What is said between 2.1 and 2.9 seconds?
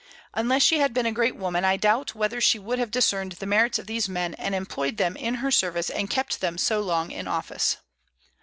whether she would have